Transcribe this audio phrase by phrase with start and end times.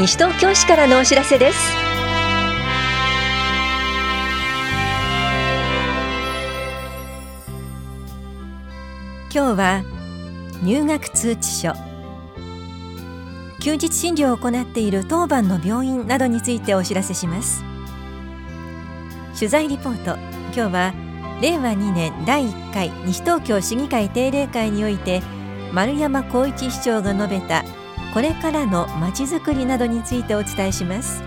[0.00, 1.58] 西東京市からのお知らせです。
[9.30, 9.84] 今日は
[10.62, 11.74] 入学通知書。
[13.60, 17.62] 休日診療を行っている当番の病院などについてお知らせします。
[19.34, 20.16] 取材リポート。
[20.54, 20.94] 今日は
[21.42, 25.20] 令和2年第1回西東京市議会定例会において
[25.74, 27.64] 丸山光一市長が述べた
[28.12, 31.22] これからのまちづくりなどについてお伝えします。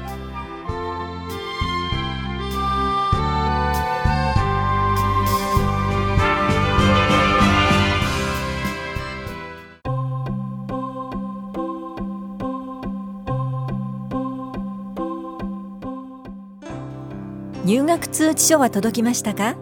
[17.66, 19.56] 入学通知書は届きましたか？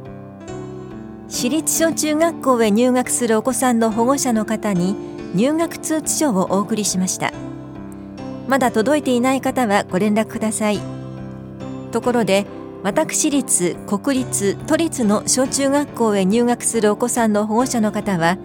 [1.30, 4.96] 私立小中学校へ入学するお子さんの保護者の方に
[5.34, 7.32] 入学通知書をお送りしました。
[8.48, 10.80] まだ届いていない方はご連絡ください。
[11.92, 12.46] ところで
[12.84, 18.38] 私立国立都立の小中学校へ入学するお子さんの保護者の方は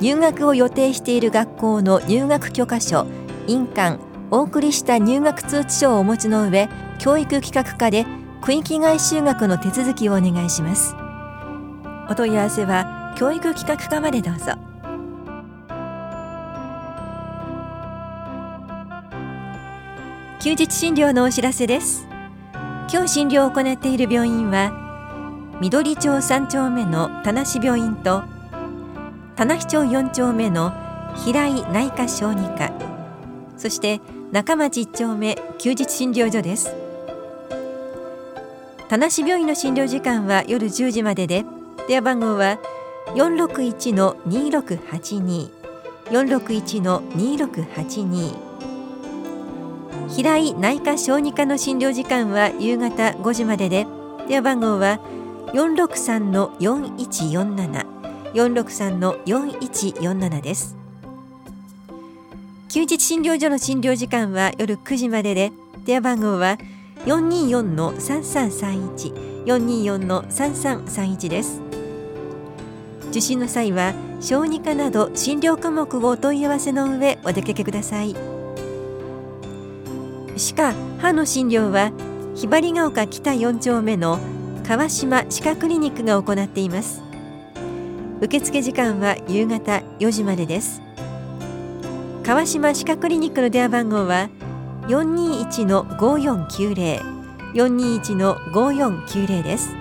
[0.00, 3.06] 入学を予定している学校の入学許可書
[3.46, 3.98] 印鑑
[4.30, 6.68] お送りした入学通知書をお持ちの上
[6.98, 8.06] 教育企画課で
[8.42, 10.94] 区域外就学の手続きをお願いします。
[12.08, 14.69] お問い合わせは教育企画課までどうぞ。
[20.42, 22.06] 休日診療のお知らせです。
[22.90, 24.72] 今日診療を行っている病院は
[25.60, 28.22] 緑町3丁目の田無病院と
[29.36, 30.72] 田無町4丁目の
[31.14, 32.72] 平井内科小児科
[33.58, 34.00] そして
[34.32, 36.74] 中町1丁目休日診療所です。
[38.88, 41.44] 田無病院の診療時間は夜10時までで
[41.86, 42.58] 電話番号は
[43.08, 45.50] 461の2682
[46.06, 48.49] 461の2682
[50.16, 53.86] 平井内科小児科の診療時間は夕方5時までで
[54.26, 54.98] 電話番号は
[55.52, 57.86] 463の4147
[58.34, 60.76] 463の4147です
[62.68, 65.52] 休日診療所の診療時間は夜9時までで
[65.84, 66.58] 電話番号は
[67.06, 71.62] 424の3331 424の3331です
[73.10, 78.29] 受診の際は小児科など診療科目をお問い合わせの上お出かけください。
[80.40, 81.92] 歯科歯の診療は
[82.34, 84.18] ひばりが丘北4丁目の
[84.66, 87.02] 川島歯科クリニックが行っています。
[88.22, 90.80] 受付時間は夕方4時までです。
[92.24, 94.30] 川島歯科クリニックの電話番号は
[94.88, 97.20] 421の5490
[97.52, 99.76] 421の5490です。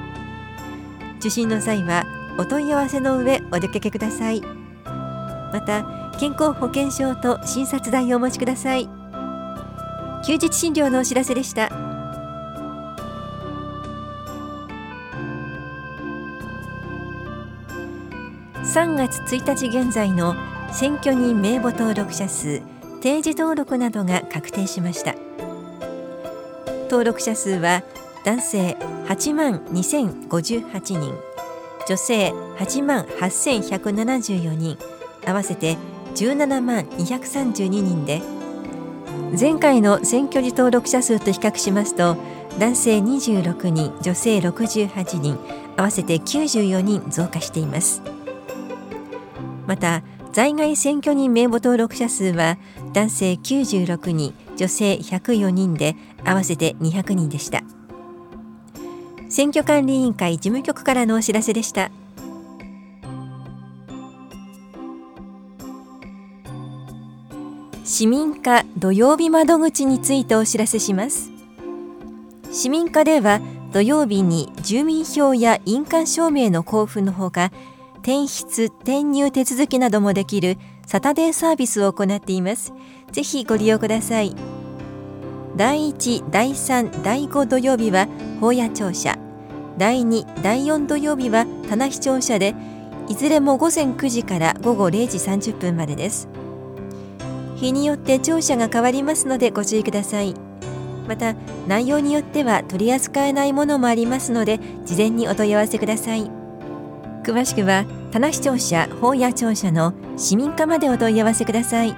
[1.20, 2.04] 受診の際は
[2.38, 4.42] お問い合わせの上お出かけください。
[4.42, 8.99] また健康保険証と診察代をお持ちください。
[10.26, 11.70] 休日診療のお知らせでした。
[18.64, 20.36] 3月1日現在の
[20.72, 22.62] 選挙人名簿登録者数
[23.02, 25.16] 定時登録などが確定しました。
[26.84, 27.84] 登録者数は
[28.26, 28.78] 男性
[29.08, 31.14] 8万2058人
[31.88, 34.78] 女性8万8174人
[35.26, 35.78] 合わせて
[36.16, 38.22] 17万232人で
[39.38, 42.18] 前回の選挙時登録者数と比較しますと
[42.58, 45.38] 男性26人女性68人
[45.78, 48.02] 合わせて94人増加しています。
[49.68, 50.02] また
[50.32, 52.58] 在外選挙人名簿登録者数は
[52.94, 57.62] 男性96人女性104人で合わせて200人でした。
[59.30, 61.92] 選挙管理委員会事務局からのお知らせでした。
[67.92, 71.32] 市民課土曜日窓口についてお知らせします。
[72.52, 73.42] 市民課では
[73.74, 77.52] 土曜日に住民票や印鑑証明の交付のほか
[77.96, 82.74] 転出転入手続きなどもできるサタデーサービスを行っています。
[83.12, 84.36] ぜひご利用ください。
[85.56, 88.08] 第1第3第5土曜日は
[88.40, 89.18] 法屋庁舎。
[89.80, 92.54] 第2第4土曜日は棚視聴者で
[93.08, 96.29] いずれも午前9時から午後0時30分までです。
[97.60, 100.34] 日によって庁舎が変わりますのでご注意ください。
[101.08, 101.36] また
[101.68, 106.30] 内容によっては取り扱えないものもありますので事前にお問い合わせください。
[107.24, 111.96] 詳しくは棚視聴者法や庁舎の市民課までお問い合わせください。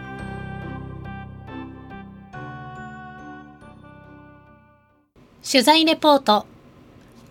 [5.49, 6.45] 取材レポート。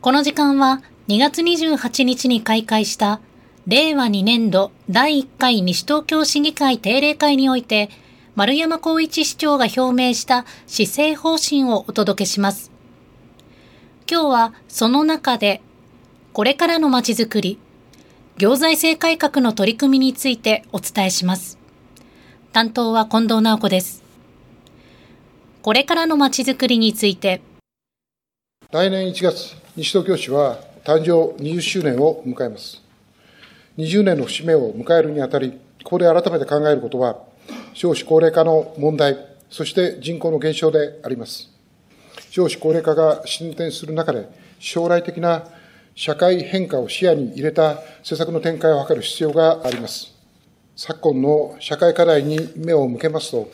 [0.02, 3.20] この時間は2月28日に開会した
[3.66, 7.90] 令和2年度第1回西東京市議会定例会において
[8.36, 12.70] 丸山光一市長が表明した施政方針をお届けします。
[14.10, 15.60] 今日はその中で、
[16.32, 17.58] これからのまちづくり、
[18.38, 21.58] 行財政改革の取り組みについてお伝えします。
[22.52, 24.02] 担当は近藤直子です。
[25.62, 27.42] これからのまちづくりについて。
[28.70, 32.80] 来年1月、西東京市は誕生20周年を迎えます。
[33.76, 37.18] 20年の節目を迎えるにあたり、ここで改めて考えることは、
[37.74, 39.16] 少子高齢化の問題、
[39.48, 41.50] そして人口の減少であります。
[42.30, 44.28] 少子高齢化が進展する中で、
[44.58, 45.44] 将来的な
[45.94, 50.14] 社会変化を視野に入れた施策の展開を図る必要があります。
[50.76, 53.50] 昨今の社会課題に目を向けますと、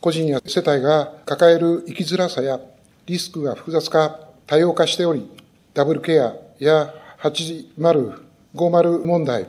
[0.00, 2.60] 個人や世帯が抱える生きづらさや
[3.06, 5.28] リスクが複雑化、多様化しており、
[5.74, 7.74] ダブルケアや80、
[8.54, 9.46] 50問題、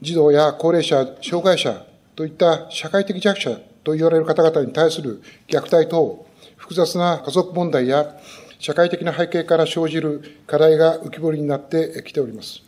[0.00, 1.86] 児童や高齢者、障害者
[2.22, 6.24] といった社会的弱者と言われる方々に対する虐待等、
[6.56, 8.16] 複雑な家族問題や
[8.60, 12.62] 社会的な背景から生じる課題が浮き彫りになってきております。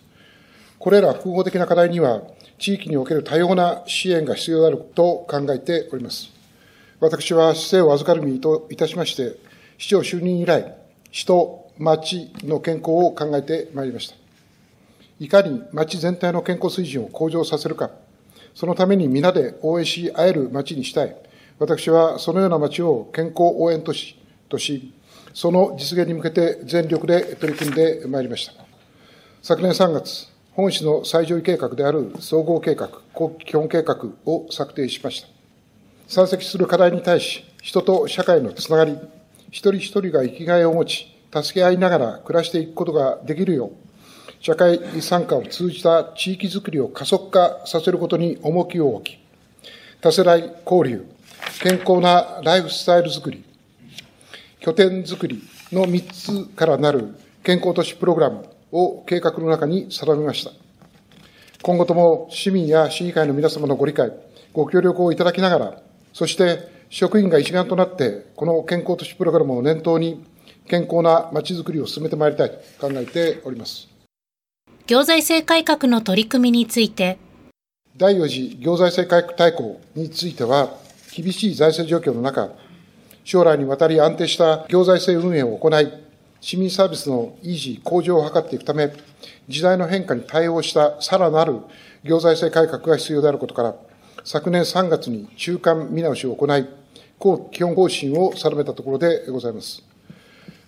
[0.81, 2.23] これら複合的な課題には、
[2.59, 6.31] 地域における多様な支援が必要であると考えております。
[6.99, 9.37] 私は市政を預かる身といたしまして、
[9.79, 10.75] 市長就任以来、
[11.13, 14.17] 市と町の健康を考えてまいりました。
[15.21, 17.93] いかに町全体の健康水準を向上させるか、
[18.55, 21.17] そのために皆で応援し合える町にしたい。
[21.59, 24.17] 私はそのような町を健康応援都市
[24.49, 24.93] とし、
[25.33, 28.53] その実現に向けて全力で取り組んでまいりました。
[29.43, 32.89] 昨年3月、本市の最上位計画である総合計画、
[33.45, 35.29] 基本計画を策定しました。
[36.07, 38.97] 山積する課題に対し、人と社会のつながり、
[39.51, 43.73] 一人一人が生きがいを持ち、助け合いながら暮らしていくことができるよう、
[44.45, 49.19] 社会参加を通じた地域づくりを加速化させることに重きを置き、
[50.03, 51.07] 多世代交流、
[51.63, 53.43] 健康なライフスタイルづくり、
[54.61, 55.43] 拠点づくり
[55.73, 60.51] の3つからなる健康都市プログラムを計画の中に定めました。
[61.63, 64.13] 今後とも市民や市議会の皆様のご理解、
[64.53, 65.83] ご協力をいただきながら、
[66.13, 70.23] そして職員が一丸となって、この健康都市プログラムを念頭に、
[70.69, 72.57] 健康なまちづくりを進めてまいりたいと
[72.87, 73.94] 考えております。
[74.87, 77.17] 行財政改革の取り組みについて。
[77.97, 80.77] 第4次行財政改革大綱については、
[81.17, 82.51] 厳しい財政状況の中、
[83.25, 85.91] 将来にわたり安定した行財政運営を行い、
[86.43, 88.93] 市民サービスの維持、向上を図っていくため、
[89.49, 91.61] 時代の変化に対応したさらなる
[92.03, 93.75] 行財政改革が必要であることから、
[94.23, 96.69] 昨年3月に中間見直しを行い、
[97.53, 99.83] 基本方針を定めたところでございます。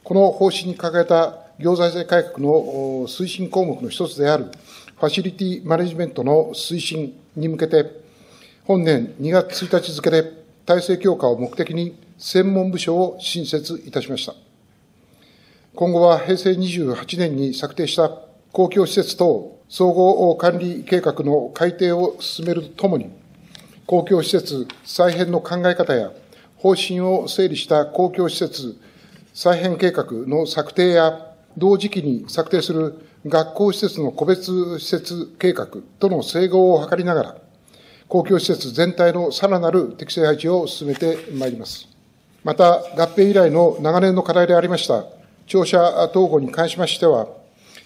[0.02, 7.86] この方針に掲げた行財政改革の推進項目の一つである、ファシリティマネジメントの推進に向けて、
[8.64, 10.32] 本年2月1日付で
[10.66, 14.34] 体制強化を目的に専門部署を新設いたしました。
[15.74, 18.10] 今後は平成28年に策定した
[18.52, 23.10] 公共施設等総合管理計画の改定を進めるとともに、
[23.86, 26.12] 公共施設再編の考え方や
[26.56, 28.76] 方針を整理した公共施設
[29.32, 31.25] 再編計画の策定や
[31.58, 35.68] 同時期に策定する学校施設の個別施設計画
[35.98, 37.36] との整合を図りながら、
[38.08, 41.88] 公共施設全体のさらなる適正配置を進めてまいります。
[42.44, 45.06] また、合併以来の長年の課題でありました、
[45.46, 47.26] 庁舎統合に関しましては、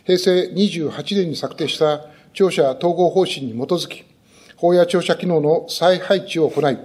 [0.04, 4.04] 平成28年に策定した庁舎統合方針に基づき、
[4.56, 6.78] 法や庁舎機能の再配置を行い、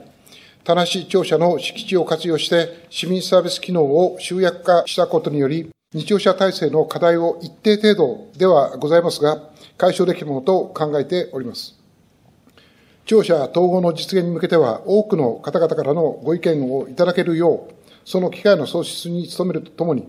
[0.64, 11.80] 田無庁舎の敷地を活用して市民サービス機能を集約化したことにより、日常者体制の課題を一定程度ではございますが、解消できるものと考えております。
[13.06, 17.74] 庁舎統合の実現に向けては、多くの方々からのご意見をいただけるよう、
[18.04, 20.06] その機会の創出に努めるとともに、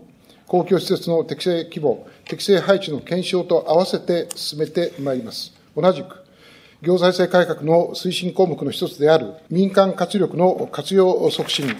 [0.48, 5.52] 公共施設の適正規模、適正配置の検証と合わせて進めてまいります。
[5.76, 6.24] 同じく、
[6.82, 11.76] 行財政改革の推進項目の一つである民間活力の活用促進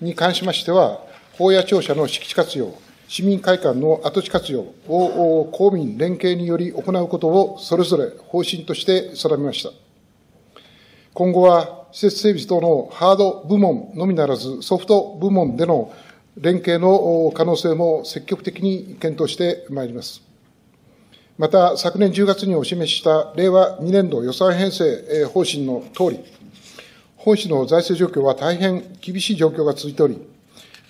[0.00, 1.00] に関しましては、
[1.38, 2.74] 法や庁舎の敷地活用、
[3.08, 9.70] 市民会館の跡地活用を公民連携により行うことをそれぞれ方針として定めました。
[11.14, 15.92] 今後は施設整備等のハード部門のみならずソフト部門での
[16.36, 20.20] 連携の可能性も積極的に検討してまいります。
[21.38, 26.18] また、昨年10月にお示しした令和2年度予算編成方針のとおり、
[27.16, 30.18] 本市の財政状況は大変厳しい状況が続いており、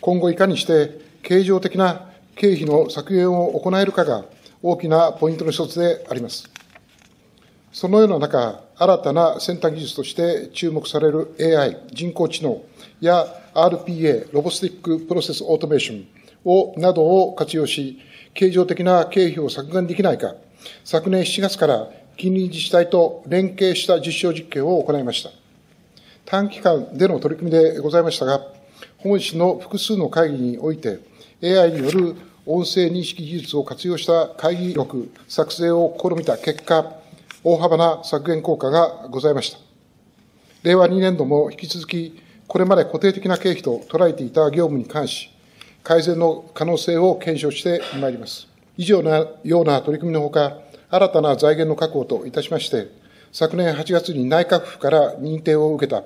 [0.01, 2.06] 今後いかにして経常的な
[2.37, 4.27] 経費の削減を行えるかが
[4.63, 6.49] 大きなポイントの一つであります。
[7.73, 12.63] そのような中、新たな先端技術として注目される AI、人工知能
[13.01, 16.07] や RPA、 Robotic Process Automation
[16.45, 17.99] を、などを活用し、
[18.35, 20.35] 経常的な経費を削減できないか、
[20.85, 21.89] 昨年7月から
[22.19, 25.31] 近隣自治体と連携した実証実験を行いました。
[26.27, 28.41] 短期間での取り組みでございましたが、
[28.99, 30.99] 本市の複数の会議において、
[31.43, 32.17] AI による
[32.47, 36.95] 音声認識技術を活用した会議録作成を試みた結果、
[37.45, 39.59] 大幅な削減効果がございました。
[40.63, 45.29] 令和2年度も引き続き、これまで固定的な経費と捉えていた業務に関し、
[45.83, 48.49] 改善の可能性を検証してまいります。
[48.79, 50.57] 以上のような取り組みのほか、
[50.89, 52.89] 新たな財源の確保といたしまして、
[53.31, 56.03] 昨年8月に内閣府から認定を受けた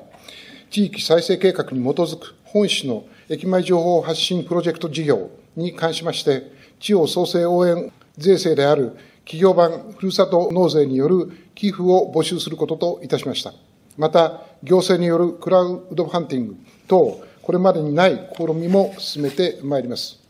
[0.71, 6.45] 地域再生計画に基づく本市の駅前情報発信プロジェクト事業に関しまして、
[6.79, 13.53] 地方創生応援税制である企業版ふるさと納税による寄付を募集することといたしました。
[13.97, 20.21] また、行政によるクラウドファンティング等、これまでにない試みも進めてまいります。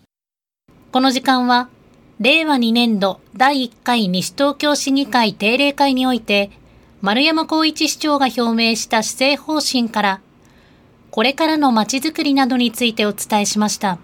[0.91, 1.69] この時間は、
[2.19, 6.51] 令和2年度第1回西東京市議会定例会において、
[7.01, 10.21] 丸山光一市長が表明した施政方針から、
[11.11, 13.99] これからのまちづくりなどについてお伝えしました。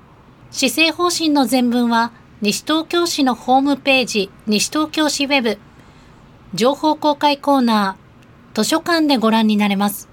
[0.51, 5.59] 施政方針の全文は、西東京市のホームページ、西東京市ウェブ、
[6.55, 10.09] 情報公開コーナー、図書館でご覧になれます。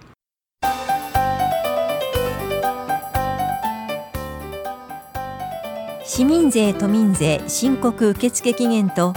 [6.05, 9.15] 市民税・都民税申告受付期限と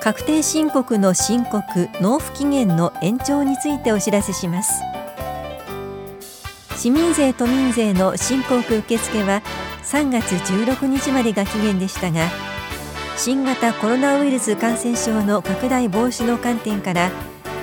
[0.00, 4.82] 確定申告の申告・納付期限の延長についてお知らせします
[6.78, 9.42] 市民税・都民税の申告受付は
[9.82, 12.28] 3月16日までが期限でしたが
[13.16, 17.10] 新型コロナウイルス感染症の拡大防止の観点から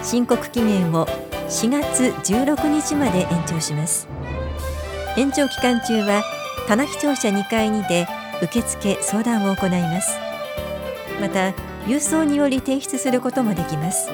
[0.03, 1.05] 申告期限を
[1.47, 4.09] 4月16日まで延長します。
[5.15, 6.21] 延長期間中は
[6.67, 8.09] 棚木庁舎2階にて
[8.43, 10.19] 受付相談を行います。
[11.21, 11.53] また
[11.87, 14.09] 郵送により提出することもできます。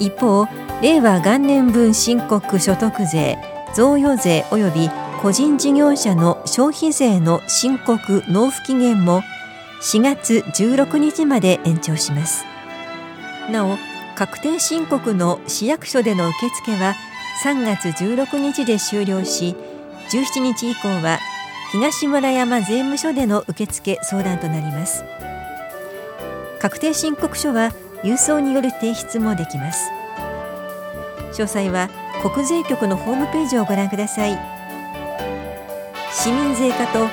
[0.00, 0.48] 一方
[0.82, 3.38] 令和元年分申告所得税
[3.76, 4.90] 贈与税及び
[5.20, 9.22] 個人事業者の消費税の申告納付期限も
[9.82, 12.46] 4月16日まで延長します。
[13.50, 13.76] なお
[14.14, 16.94] 確定申告の市役所での受付は
[17.44, 19.54] 3月16日で終了し
[20.08, 21.18] 17日以降は
[21.70, 25.04] 東村山税務署での受付相談となります。
[26.60, 29.90] 確定申告書は郵送による提出もできます。
[31.34, 31.90] 詳細は
[32.28, 34.36] 国税局のホームページをご覧ください。
[36.12, 37.06] 市民税課と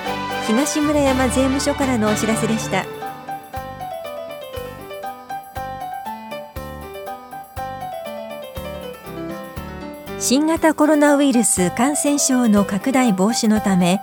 [0.47, 2.83] 東村山税務署からのお知らせでした。
[10.19, 14.01] 新型コロナウイルス感染症の拡大防止のため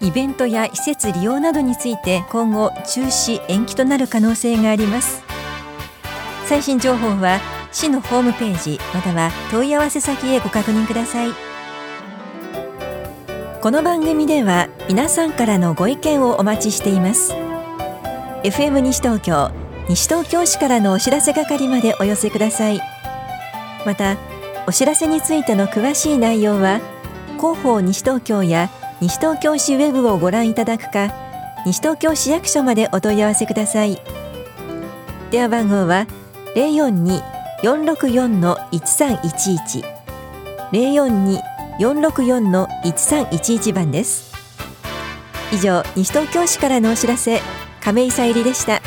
[0.00, 5.22] イベントや施設利用などについて今後中止延期となる可能性があります。
[6.44, 7.40] 最新情報は
[7.72, 11.30] 市のホームページまたは問い合わせ先へご確認ください。
[13.60, 17.32] この番組では皆さんからのご意見をお待ちしています。
[18.42, 19.50] FM 西東京
[19.88, 22.80] 西東京市からのお知らせ係までお寄せください。
[23.86, 24.16] また
[24.66, 26.80] お知らせについての詳しい内容は
[27.36, 31.12] 広報西東京や西東京市ウェブをご覧いただくか
[31.64, 34.00] 西東京市役所までお問い合わせください。
[35.30, 36.06] 電話番号は
[37.62, 39.84] 042-464-1311
[41.80, 44.30] 042-464-1311番です。
[45.52, 47.40] 以上西東京市からのお知らせ
[47.82, 48.82] 亀井さゆりでした。